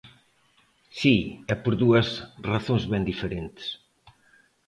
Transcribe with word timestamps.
_Si, 0.99 1.17
e 1.51 1.53
por 1.63 1.73
dúas 1.83 2.07
razóns 2.51 2.83
ben 2.91 3.03
diferentes. 3.11 3.67